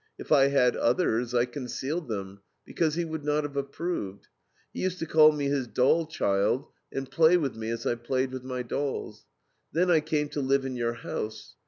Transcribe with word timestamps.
If 0.17 0.31
I 0.31 0.47
had 0.47 0.75
others 0.75 1.35
I 1.35 1.45
concealed 1.45 2.07
them, 2.07 2.41
because 2.65 2.95
he 2.95 3.05
would 3.05 3.23
not 3.23 3.43
have 3.43 3.55
approved. 3.55 4.29
He 4.73 4.81
used 4.81 4.97
to 4.97 5.05
call 5.05 5.31
me 5.31 5.45
his 5.45 5.67
doll 5.67 6.07
child, 6.07 6.67
and 6.91 7.07
play 7.11 7.37
with 7.37 7.55
me 7.55 7.69
as 7.69 7.85
I 7.85 7.93
played 7.93 8.31
with 8.31 8.43
my 8.43 8.63
dolls. 8.63 9.27
Then 9.71 9.91
I 9.91 9.99
came 9.99 10.27
to 10.29 10.41
live 10.41 10.65
in 10.65 10.75
your 10.75 10.93
house. 10.93 11.53